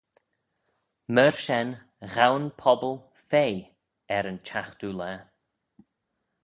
[1.13, 1.69] Myr shen
[2.13, 3.53] ghow'n pobble fea
[4.15, 5.19] er y chiaghtoo laa.